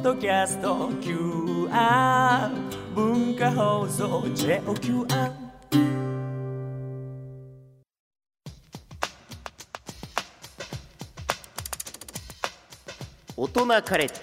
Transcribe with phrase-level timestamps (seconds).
[0.00, 2.50] ッドキャスト QR
[2.94, 5.32] 文化放送 JOQR
[13.36, 14.14] 大人カレッジ。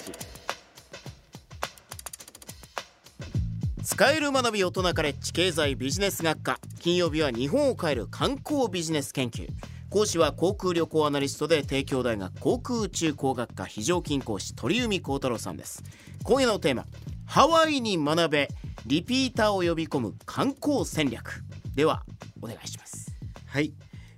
[3.83, 6.59] 使える学び大人カレッジ経済ビジネス学科。
[6.79, 9.47] 金曜日は日本を変える観光ビジネス研究。
[9.89, 15.81] 講師は航空旅行アナリストで帝京大学航空宇宙工学科非常勤講師鳥海幸太郎さんです。
[16.23, 16.85] 今夜のテーマ
[17.25, 18.49] ハワイに学べ
[18.85, 21.41] リピーターを呼び込む観光戦略。
[21.73, 22.03] では
[22.41, 23.15] お願いします。
[23.45, 23.73] はい、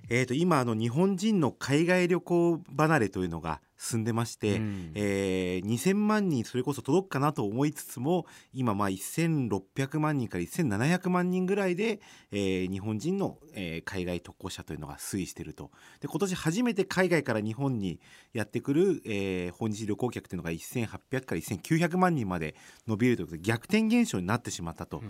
[0.09, 4.91] えー、と今あの日本人の海外旅行離れというのが進んでまして、うん。
[4.93, 15.71] えー2000万人それこそ届くかなと思いつつも今まあ1600万人から1700万人ぐらいで、えー日本人の、えー海外渡航者というのが推移していると。
[16.01, 17.99] で今年初めて海外から日本に
[18.33, 22.55] やってくる、えー訪日旅行客というのが1800から1900万人まで
[22.87, 25.01] 伸びるということで逆転現象になってしまったと。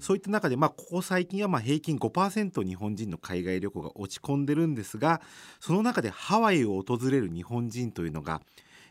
[0.00, 5.20] そういった中で、まあ、ここ最近はまあ平均5%日本人の海外旅行が落ち込んでるんですが
[5.60, 8.42] その中でハワイを訪れる日本人というのが、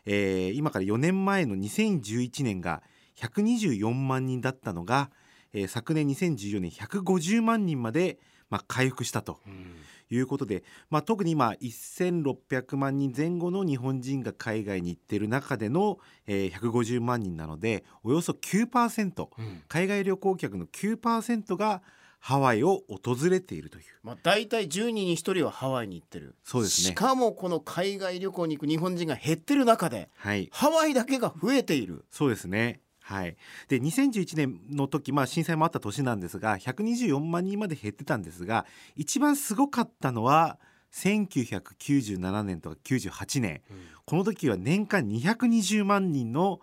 [0.04, 2.82] えー今から4年前の2011年が
[3.16, 5.10] 124万人だったのが、
[5.52, 8.18] えー昨年2014年150万人まで、
[8.50, 9.40] まあ、回復したと。
[9.46, 9.74] うん。
[10.10, 19.28] いうことで、まあ、特に今1600万人前後の日本人が海外に行っている中での、えー150万人なのでおよそ9%、
[19.68, 21.82] 海外旅行客の9%が
[22.18, 23.84] ハワイを訪れているという。
[24.02, 26.34] まあ、大体10人に1人はハワイに行ってる。
[26.44, 26.88] そうですね。
[26.88, 30.48] しかもこの海外旅行に行く日本人が減ってる中ではい。
[30.52, 32.04] ハワイだけが増えている。
[32.10, 33.36] そうですねはい、
[33.68, 40.58] で2011年の時、まあ、震災もあった年なんですが124万人まで減ってたんですが一番すごかったのは
[40.92, 43.60] 1997年とか98年、
[44.06, 46.60] この時は年間220万人の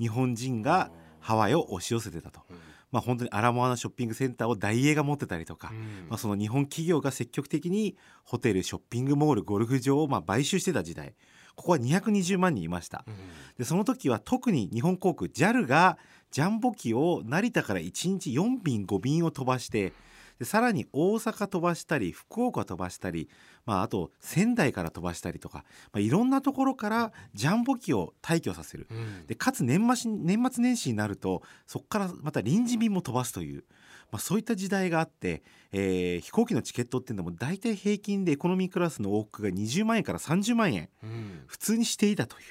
[0.00, 2.40] 日本人がハワイを押し寄せてたと。
[2.90, 5.72] まあ、本当にアラモアナショッピングセンターを大英が持ってたりとか、
[6.08, 11.14] まあ、その日本企業が積極的にホテルショッピングモールゴルフ場をまあ買収してた時代
[11.56, 13.04] ここは220万人いました、
[13.58, 15.98] でその時は特に日本航空 JAL が
[16.30, 19.92] ジャンボ機を成田から1日4便5便を飛ばして
[20.38, 23.28] でさらに大阪飛ばしたり福岡飛ばしたり、
[23.66, 28.88] まあ、あと仙台から飛ばしたりとか、まあ、いろんなところからジャンボ機を退去させる、
[29.26, 33.64] でかつ年末年末年始になるとそこからまた臨時便も飛ばすという、
[34.14, 35.42] まあ、そういった時代があって、
[35.72, 40.88] えー飛行機のチケットっていうのも大体平均でエコノミークラスの往復が20万円から30万円
[41.48, 42.44] 普通にしていたという。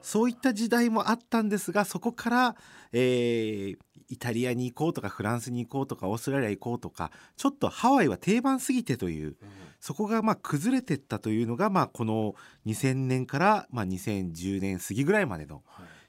[0.00, 2.56] そういった時代もあったんですがそこから、
[2.92, 3.78] えー
[4.08, 9.36] イタリアに行こうとかフランスに行こうとかオーストラリア行こうとかちょっとハワイは定番すぎてという、
[9.80, 12.34] そこがまあ崩れてったというのが、まあ、この
[12.66, 15.62] 2000年から、まあ、2010年過ぎぐらいまでの,、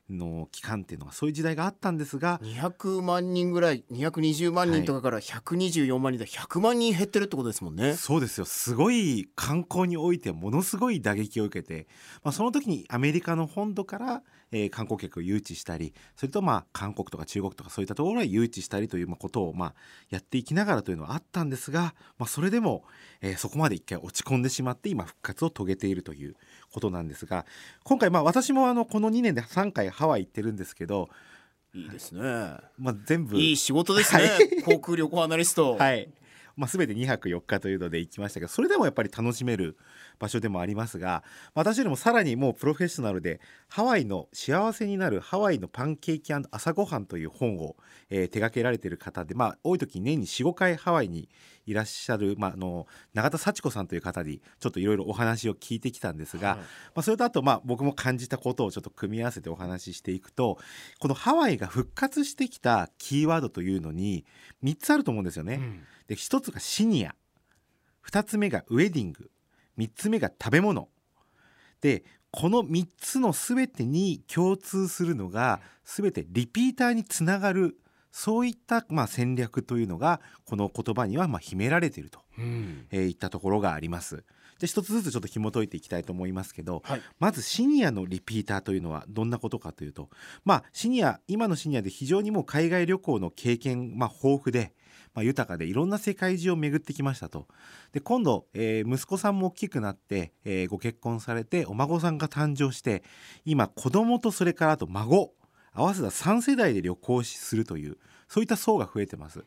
[0.10, 7.94] の期間っていうのがそういう時代があったんですが、200万人ぐらい220万人とかから124万人で100万人減ってるってことですもんね。
[7.96, 11.88] そうですよすごい観光においてものすごい打撃を受けて、
[12.24, 19.74] まあ、その時にアメリカの本土から、えー観光客を誘致したりそれとまあ韓国とか中国とかそういったところは誘致したりというまあことをまあ
[20.10, 22.86] やっていきながらというのはあったんですが、まあ、それでも、
[23.22, 26.36] えーそこまで一回落ち込んでしまって今復活を遂げているという
[26.72, 27.46] ことなんですが
[27.84, 31.10] 今回まあ私もあのこの2年で3回ハワイ行ってるんですけど、
[31.74, 32.22] いいですね。
[32.78, 34.24] まあ、全部いい仕事ですね。
[34.24, 35.76] は航空旅行アナリスト。
[35.76, 36.08] はい。
[36.56, 39.78] まあ、全て2泊4日というので行きましたけどそれでもやっぱり楽しめる
[40.20, 41.24] 場所でもありますが
[41.56, 47.76] 私よりもさらにもうプロフェッショナルでハワイの幸せになるハワイのパンケーキ朝ごはんという本を、
[48.10, 51.30] えー手掛けられている方で、まあ、多い時に年に45回ハワイに
[51.66, 56.58] いらっしゃる、まあ、あの永田幸子さんという方にちょっといろいろお話を聞いてきたんですが、はい。
[56.58, 56.66] ま
[56.98, 60.58] あ、それとあとまあ僕も感じたことをちょっと組み合わせてお話ししていくと
[61.00, 64.26] このハワイが復活してきたキーワードというのに
[64.64, 65.56] 3つあると思うんですよね。
[65.56, 65.82] うん。
[66.08, 67.16] で1つがシニア。
[68.10, 69.30] 2つ目がウェディング。
[69.78, 70.90] 3つ目が食べ物。
[71.82, 77.78] でこの3つの全てに共通するのが全てリピーターにつながる
[78.16, 84.24] そういったまあ戦略というのがこの言葉にはまあ秘められていると、うんえーいったところがあります。
[84.60, 87.02] じゃあ一つずつちょっと紐解いていきたいと思いますけど、はい。
[87.20, 90.10] まずシニアのリピーターというのはどんなことかというと
[90.46, 94.74] まあシニア今のシニアで非常にもう海外旅行の経験、まあ、豊富で、
[95.16, 97.48] まあ、豊かでいろんな世界中を巡ってきましたと
[97.94, 103.04] で今度、えー息子さんも大きくなって、えーご結婚されてお孫さんが誕生して
[103.44, 105.34] 今子供とそれからあと孫
[105.74, 107.98] 合わせた3世代で旅行するという
[108.28, 109.46] そういった層が増えてます。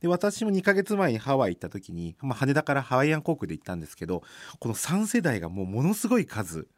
[0.00, 4.22] で私も2ヶ月前にハワイ行った時に、まあ、羽田からハワイアン航空で行ったんですけど
[4.60, 6.68] この3世代がもうものすごい数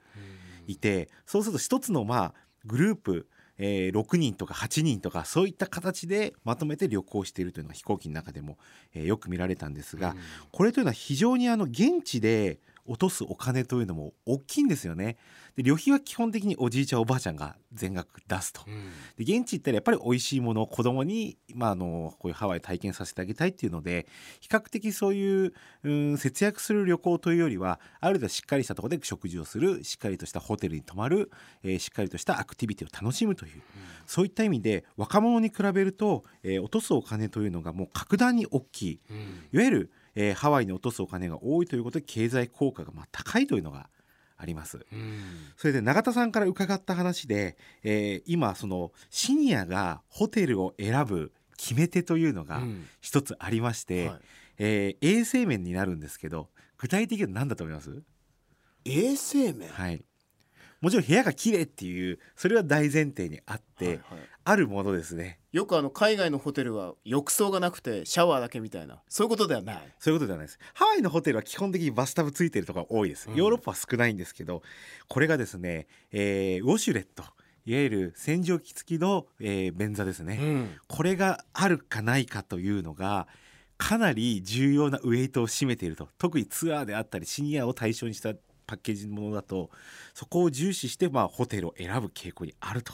[0.66, 3.26] いてそうすると一つのまあグループ
[3.62, 8.56] えー、6人とか8人とかそういった形でまとめて旅行しているというのが飛行機の中でも、
[8.94, 10.16] えー、よく見られたんですが、うん、
[10.50, 12.58] これというのは非常にあの現地で
[12.90, 15.16] 落とすお金というのも大きいんですよね。
[15.54, 18.62] で旅費は基本的におじいちゃんおばあちゃんが全額出すと。
[18.66, 24.08] うん、で現地行ったらやっぱり美味しいものを子供にまああのこういうハワイ体験させてあげたいっていうので
[24.40, 25.52] 比較的そういう
[25.84, 31.30] うん節約する旅行というよりはある程度しっかりしたところで食事をするしっかりとしたホテルに泊まる、
[31.62, 33.60] えー、しっかりとしたアクティビティを楽しむという、うん、
[34.04, 39.16] そういった意味で若者に比べると、えー、落とすお金というのがもう格段に大きい、うん、
[39.52, 43.88] いわゆるえー、ハワイに落とすお金が多いということで経済効果がまあ高いというのが
[44.36, 44.84] あります。
[45.56, 52.62] それで永田さんから伺った話で、えー、今そのシニアがホテルを選ぶ決め手というのが
[53.00, 54.20] 一つありまして、うんはい、
[54.58, 56.48] えー、衛生面になるんですけど
[56.78, 58.02] 具体的には何だと思います？
[58.86, 59.68] 衛生面？
[59.68, 60.02] はい
[60.80, 64.02] もちろん部屋が綺麗っていうそれは大前提にあって、はいはい、
[64.44, 65.38] あるものですね。
[65.52, 69.02] よくあの海外のホテルは浴槽がなくてシャワーだけみたいな。
[69.08, 69.94] そういうことではない。
[69.98, 70.58] そういうことではないです。
[70.74, 74.62] ハワイのホテルは基本的にバスタブついてるとか多いです、ヨーロッパは少ないんですけど
[75.08, 77.24] これがですね、えー、ウォシュレット。
[77.66, 83.28] いわゆる洗浄機付きの、えー、便座ですね、うん、これがあるかないかというのが
[83.76, 86.08] かなり重要なウエイトを占めていると。
[86.18, 88.34] 特にツアーであったりシニアを対象にした
[88.70, 89.68] パッケージのものだと
[90.14, 92.92] そこを重視して、まあ、ホテルを選ぶ傾向にあると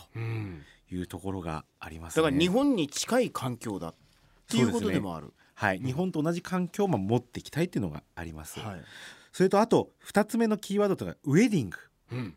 [0.90, 3.94] いうところがあります、ね、だから日本に近い環境だっ
[4.49, 5.34] ていうことでもある。
[5.55, 8.61] はい、うん、日本と同じ環境を持っていきたいっていうのがあります。
[8.61, 8.82] はい、
[9.32, 11.78] それとあと2つ目のキーワードというのはウェディング。
[12.12, 12.34] うん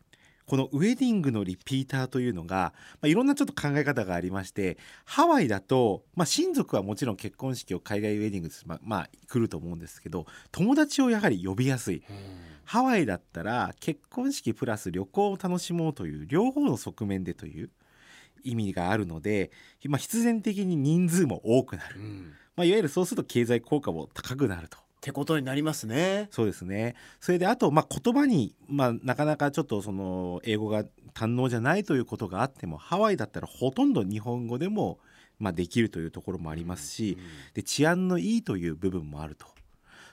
[0.50, 12.04] このウェディングのリピーターというのが、まあ、いろんなちょっと考え方がありましてハワイだと、まあ、親族はもちろん結婚式を海外ウェディングまあ、まあ、来ると思うんですけど友達をやはり呼びやすい。
[12.66, 17.70] ハワイだったら結婚式プラス旅行を楽しもうという両方の側面でという
[18.44, 19.52] 意味があるので、
[19.88, 24.78] まあ、必然的に人数も多くなる、うん、まあ、いわゆるそうすると経済効果も高くなると。
[25.00, 26.28] ってことになりますね。
[26.30, 26.94] そうですね。
[27.22, 35.00] それであとまあ言葉にまあなかなかちょっとその英語が堪能じゃないということがあってもハワイだったらほとんど日本語でも
[35.40, 39.48] まあできるというところもありますし、うんうん、で治安のいいという部分もあると。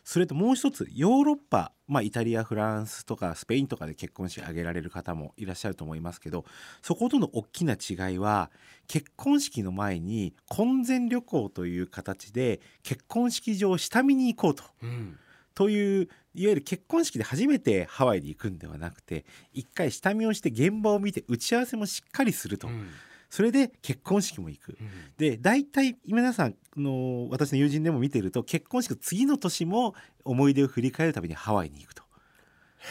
[0.06, 6.44] それともう一つヨーロッパ、まあ、イタリアフランスとかスペインとかで結婚式挙げられる方もいらっしゃると思いますけど
[6.80, 8.52] そことの大きな違いは
[8.86, 14.62] 結婚式の前に婚前旅行という形で結婚式場を下見に行こうと。
[14.80, 15.18] うん。
[15.56, 19.24] といういわゆる結婚式で初めてハワイに行くんではなくて
[19.54, 22.90] 一回下見をして現場を見て打ち合わせもしっかりすると、うん、
[23.36, 24.88] それで結婚式も行く、うん、
[25.18, 29.94] で大体皆さんの私の友人でも見てると結婚式の次の年も
[30.24, 32.02] 思い出を振り返るためにハワイに行くと。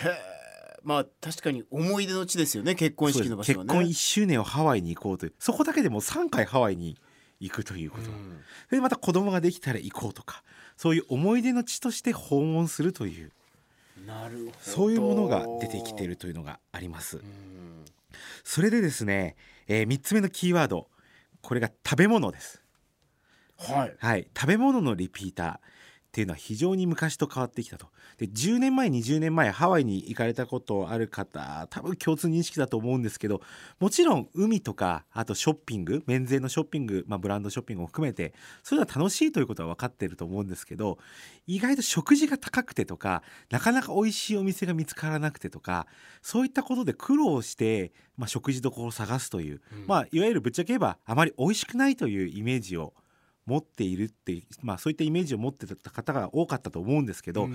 [0.03, 3.69] へえまあ確かに思い出の地ですよね結婚式の場所はね。
[3.69, 5.33] 結婚1周年をハワイに行こうという。
[5.39, 6.95] そこだけでも3回ハワイに
[7.39, 8.39] 行くということ、うん、
[8.69, 10.43] でまた子供ができたら行こうとか
[10.77, 13.31] そういう思い出の地として訪問するという。
[14.05, 14.51] なるほど。
[14.61, 17.17] そういうものが出てきているというのがあります。
[17.17, 17.83] うん、
[18.43, 19.35] それでですね
[19.67, 20.87] えー、3つ目のキーワード。
[21.41, 22.61] これが食べ物です。
[23.57, 25.74] はい、はい、食べ物のリピーター
[26.15, 27.87] っていうのは非常に昔と変わってきたと。
[28.17, 33.41] で10年前20年前ハワイに行かれたことある方多分共通認識だと思うんですけど
[33.81, 40.99] もちろん海とかあとショッピング免税のショッピング、まあ、ブランドショッピングも含めてそういうのは楽しいということは分かってると思うんですけど
[41.47, 45.85] 意外と食事が高くてとかなかなか美味しいお店が見つからなくてとか
[46.21, 52.93] そういったことで苦労して、まあ、食事どころを探すという、うん、まあいわゆるぶっちゃけ言えばあまり美味しくないというイメージを
[53.45, 57.51] 持っているって、まあ、そういったイメージを持ってた方が多かったと思うんですけど、うん、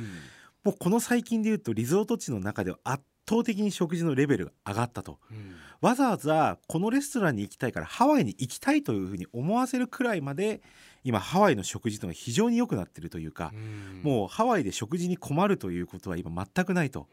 [0.64, 10.62] もうこの最近で言うとリゾート地の中では圧倒的に食事のレベルが上がったと、うん、わざわざこのレストランに行きたいからハワイに行きたいというふうに思わせるくらいまで
[11.04, 17.06] 今ハワイの食事というのは非常に良くなってるというか、うん、もうハワイで食事に困るということは今全くないと。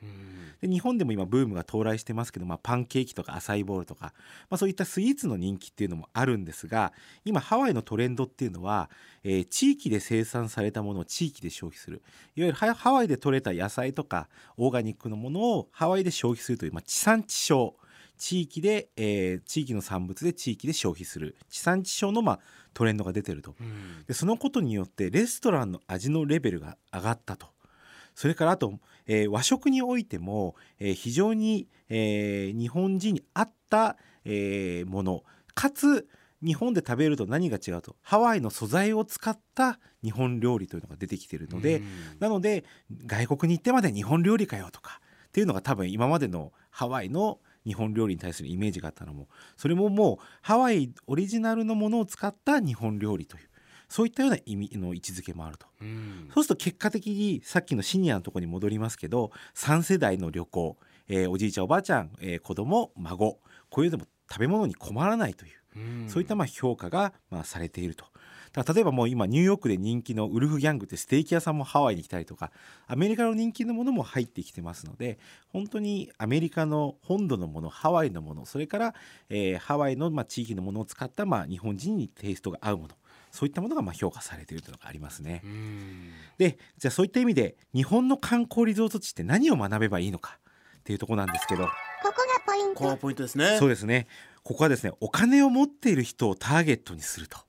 [0.62, 4.13] で日本でも今ブームが到来してますけど、まあ、パンケーキとかアサイボールとか、
[4.50, 6.94] まあ、そういったスイーツの人気っていうのもあるんですが
[7.25, 8.89] 今ハワイのトレンドっていうのは、
[9.24, 12.01] えー、地域で生産されたものを地域で消費する。
[12.36, 14.27] いわゆるハワイで採れた野菜とか
[14.58, 17.74] オーガニックのものをハワイで消費するという、まあ、地産地消
[18.17, 21.36] 地域で、えー、地域の産物で地域で消費する。
[21.50, 22.39] 地産地消の、まあ、
[22.74, 27.47] トレンドが出てると、うん、でそのことによってレストランの味のレベルが上がったと。
[28.13, 35.24] それからあと、えー、和食においても、えー、非常に、えー、日本人に合った、えもの。
[35.53, 36.07] かつ
[36.43, 41.81] 日本で食べると何が違うとハワイの素材を使った日本料理というのが出てきているので、
[42.19, 42.63] なので
[43.05, 53.50] 外国に行ってまで日本料理かよとかっていうのが多分今までのハワイの日本料理に対するイメージがあったのもそれももうハワイオリジナルのものを使った日本料理という
[53.89, 55.65] そういったような意味の位置づけもあると。
[55.81, 68.05] うんそうすると結果的にさっきのシニアのところに戻りますけど3世代の旅行、えーおじいちゃんおばあちゃん、えー子供孫こういうのも食べ物に困らないといううんそういったまあ評価がまあされていると。
[68.63, 72.51] 例えばもう今ニューヨークで人気のウルフギャングってステーキ屋さんもハワイに来たりとか
[72.87, 78.95] アメリカの人気のものも入ってきてますので本当にアメリカの本土のものハワイのものそれから、
[79.29, 82.95] えーハワイのまあ地域のものを使ったまあ日本人にテイストが合うもの
[83.31, 85.41] そういったものがまあ評価されているというのがありますね。
[85.43, 86.11] うん。
[86.37, 90.39] でじゃあそういった意味で日本の観光リゾート地って何を学べばいいのか
[90.79, 91.65] っていうところなんですけど。
[91.65, 91.69] こ
[92.03, 92.13] こが
[92.45, 93.57] ポインここがトポイントですね。
[93.59, 94.07] そうですね。
[94.43, 97.39] ここはですねお金を持っている人をターゲットにすると。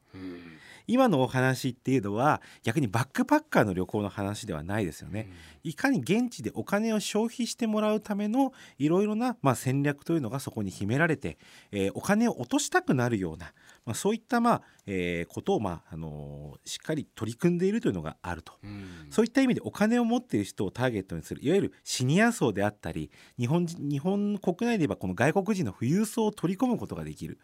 [0.89, 5.31] うん今のお話っていうのは逆にバックパッカーの旅行の話ではないですよね。
[5.63, 11.39] いかに現地でお金を消費してもらうためのいろいろな、まあ、戦略というのがそこに秘められて、
[11.71, 13.53] えーお金を落としたくなるような、
[13.85, 18.55] まあ、そういった、まあえーことを、まああのーしっかり取り組んでいるというのがあると。
[18.65, 27.39] うんそういった意味でお金を持っている人をターゲットにするいわゆるシニア層であったり日本人日本国内で言えばこの外国人の富裕層を取り込むことができる、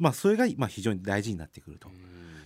[0.00, 1.88] まあ、それがまあ非常に大事になってくると。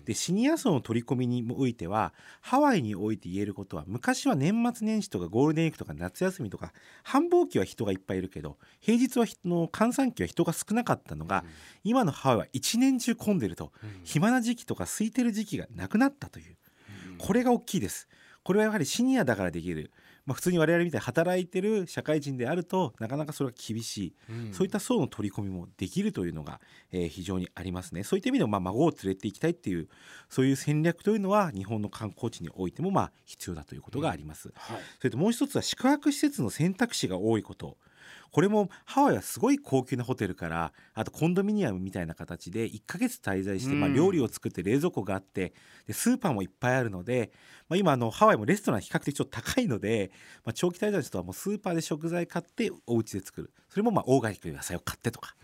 [0.04, 6.72] でシニア層の取り込みにおいてはハワイにおいて言えることは昔は年末年始とかゴールデンウィークとか夏休みとか
[7.04, 11.44] 繁忙期は人がいっぱいいるけど平日は人の閑散期は人が少なかったのが、
[11.84, 14.00] 今のハワイは一年中混んでると、うん。
[14.02, 16.56] 暇な時期とか空いてる時期がなくなったという。
[17.18, 18.08] これが大きいです。
[18.42, 19.92] これはやはりシニアだからできる、
[20.26, 24.52] まあ、普通に我々みたいに働いてる社会人であるとなかなかそれは厳しい、うん。
[24.52, 26.60] そういった層の取り込みもできるというのが、
[26.92, 28.02] えー非常にありますね。
[28.02, 29.88] そういった意味でもまあ孫を連れて行きたいっていう
[30.28, 34.52] そういう戦略というのは日本の観光地においてもまあ必要だということがあります。
[34.54, 34.80] はい。
[34.98, 37.76] それともう一つは宿泊施設の選択肢が多いこと
[38.30, 43.94] これもハワイはすごい高級なホテルからあとコンドミニアムみたいな形で1ヶ月滞在して、まあ、うん。
[43.94, 45.54] 料理を作って冷蔵庫があって
[45.86, 47.30] でスーパーもいっぱいあるので、
[47.68, 50.10] まあ、今あのハワイもレストラン比較的ちょっと高いので、
[50.44, 53.52] まあ、長期滞在の人はもうスーパーで食材買ってお家で作る。
[53.68, 55.34] それもまあオーガニックの野菜を買ってとか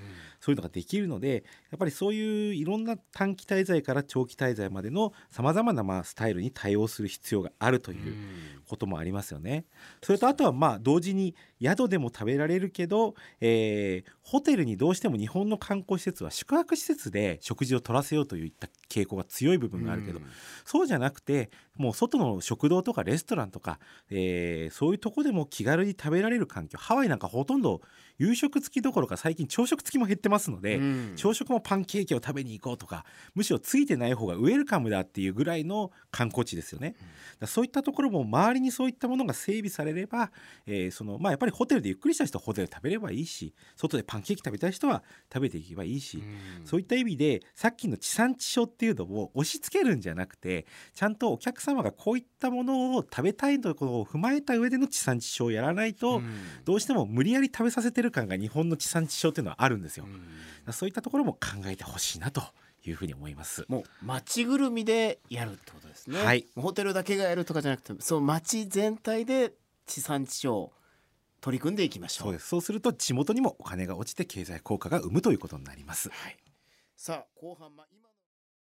[0.40, 8.14] そういうのができるのでやっぱりそういういろんな短期滞在から長期滞在までのさまざまなまあスタイルに対応する必要があるという
[8.66, 9.66] こともありますよね。
[10.02, 20.20] それとあとはまあ同時に宿でも食べられるけど、えーホテルにどうしても日本の観光施設は宿泊施設で食事を取らせようといった傾向が強い部分があるけど、
[20.64, 23.78] そうじゃなくてもう外の食堂とかレストランとか、
[24.10, 27.82] えーそういうとこでも気軽に食べられる環境ハワイなんかほとんど
[28.22, 31.12] 夕食付きどころか最近朝食付きも減ってますので、うん。
[31.16, 36.90] 朝食もパンケーキを食べに行こうとかむしろついてない方がウェルカムだっていうぐらいの観光地ですよね。
[36.90, 37.00] だか
[37.40, 40.30] らそういったところも周りにそういったものが整備されれば、
[40.66, 45.02] えーそのまあ、やっぱりホテルでゆっくりした人はホテルで食べればいいし外でパンケーキ食べたい人は
[45.32, 46.22] 食べていけばいいし、
[46.64, 56.22] そういった意味でさっきの地産地消っていうのを押し付けるんじゃなくてちゃんとお客様がこういったものを食べたいとことを踏まえた上での地産地消をやらないと、
[56.64, 60.04] どうしても無理やり食べさせてる感が日本の地産地消っていうのはあるんですよ。
[60.04, 60.18] だか
[60.66, 62.42] らそういったところも考えてほしいなと
[62.84, 63.64] いうふうに思います。
[63.68, 66.22] もう街ぐるみでやるってことですね。
[66.22, 69.52] はいホテルだけがやるとかじゃなくて、そう街全体で
[69.86, 70.70] 地産地消
[71.40, 72.26] 取り組んでいきましょう。
[72.26, 72.48] そうです。
[72.48, 76.08] そうすると地元にもお金が落ちて経済効果が生むということになります。
[76.10, 76.36] はい。
[76.96, 78.08] さあ後半ま今